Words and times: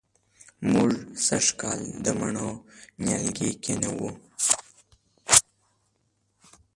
موږ 0.71 0.91
سږ 1.25 1.45
کال 1.61 1.81
د 2.03 2.05
مڼو 2.19 2.49
نیالګي 3.03 3.51
کېنوو 3.63 4.09